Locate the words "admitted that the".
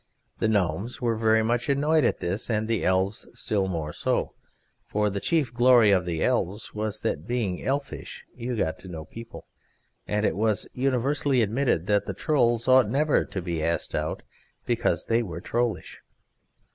11.43-12.15